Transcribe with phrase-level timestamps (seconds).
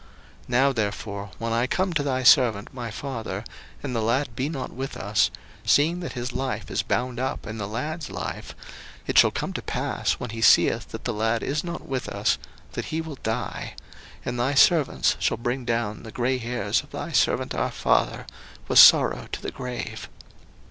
[0.01, 0.07] 01:044:030
[0.49, 3.43] Now therefore when I come to thy servant my father,
[3.83, 5.29] and the lad be not with us;
[5.63, 8.55] seeing that his life is bound up in the lad's life;
[9.01, 12.09] 01:044:031 It shall come to pass, when he seeth that the lad is not with
[12.09, 12.39] us,
[12.71, 13.75] that he will die:
[14.25, 18.25] and thy servants shall bring down the gray hairs of thy servant our father
[18.67, 20.09] with sorrow to the grave.